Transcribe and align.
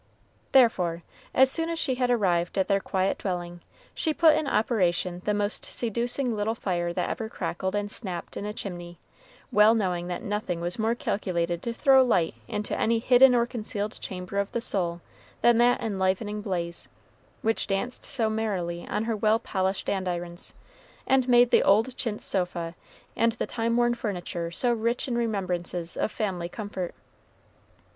Therefore, 0.51 1.03
as 1.31 1.51
soon 1.51 1.69
as 1.69 1.77
she 1.77 1.93
had 1.93 2.09
arrived 2.09 2.57
at 2.57 2.67
their 2.67 2.79
quiet 2.79 3.19
dwelling, 3.19 3.61
she 3.93 4.15
put 4.15 4.35
in 4.35 4.47
operation 4.47 5.21
the 5.25 5.33
most 5.35 5.63
seducing 5.65 6.35
little 6.35 6.55
fire 6.55 6.91
that 6.91 7.07
ever 7.11 7.29
crackled 7.29 7.75
and 7.75 7.91
snapped 7.91 8.35
in 8.35 8.43
a 8.43 8.51
chimney, 8.51 8.97
well 9.51 9.75
knowing 9.75 10.07
that 10.07 10.23
nothing 10.23 10.59
was 10.59 10.79
more 10.79 10.95
calculated 10.95 11.61
to 11.61 11.71
throw 11.71 12.03
light 12.03 12.33
into 12.47 12.75
any 12.75 12.97
hidden 12.97 13.35
or 13.35 13.45
concealed 13.45 13.99
chamber 14.01 14.39
of 14.39 14.51
the 14.53 14.59
soul 14.59 15.01
than 15.43 15.59
that 15.59 15.79
enlivening 15.81 16.41
blaze, 16.41 16.89
which 17.43 17.67
danced 17.67 18.03
so 18.03 18.27
merrily 18.27 18.87
on 18.87 19.03
her 19.03 19.15
well 19.15 19.37
polished 19.37 19.87
andirons, 19.87 20.55
and 21.05 21.29
made 21.29 21.51
the 21.51 21.61
old 21.61 21.95
chintz 21.95 22.25
sofa 22.25 22.73
and 23.15 23.33
the 23.33 23.45
time 23.45 23.77
worn 23.77 23.93
furniture 23.93 24.49
so 24.49 24.73
rich 24.73 25.07
in 25.07 25.15
remembrances 25.15 25.95
of 25.95 26.11
family 26.11 26.49
comfort. 26.49 26.95